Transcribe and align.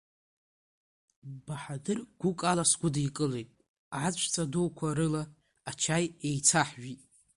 Баҳадыр 1.45 1.99
гәык 2.19 2.39
ала 2.51 2.65
сгәыдикылеит, 2.71 3.49
аҵәца 4.05 4.43
дуқәа 4.51 4.97
рыла 4.97 5.23
ачаи 5.69 6.05
еицаҳжәит. 6.27 7.01